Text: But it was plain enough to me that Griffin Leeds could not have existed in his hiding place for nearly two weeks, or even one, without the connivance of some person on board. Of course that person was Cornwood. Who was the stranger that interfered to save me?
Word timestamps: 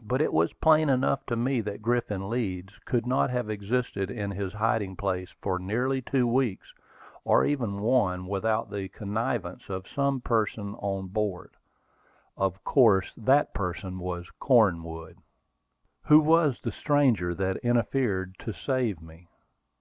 But 0.00 0.20
it 0.22 0.32
was 0.32 0.52
plain 0.52 0.88
enough 0.88 1.26
to 1.26 1.34
me 1.34 1.60
that 1.62 1.82
Griffin 1.82 2.30
Leeds 2.30 2.74
could 2.84 3.08
not 3.08 3.28
have 3.30 3.50
existed 3.50 4.08
in 4.08 4.30
his 4.30 4.52
hiding 4.52 4.94
place 4.94 5.34
for 5.42 5.58
nearly 5.58 6.00
two 6.00 6.28
weeks, 6.28 6.72
or 7.24 7.44
even 7.44 7.80
one, 7.80 8.28
without 8.28 8.70
the 8.70 8.88
connivance 8.88 9.68
of 9.68 9.88
some 9.88 10.20
person 10.20 10.76
on 10.76 11.08
board. 11.08 11.56
Of 12.36 12.62
course 12.62 13.12
that 13.16 13.52
person 13.52 13.98
was 13.98 14.30
Cornwood. 14.38 15.18
Who 16.04 16.20
was 16.20 16.60
the 16.62 16.70
stranger 16.70 17.34
that 17.34 17.56
interfered 17.56 18.38
to 18.38 18.52
save 18.52 19.02
me? 19.02 19.26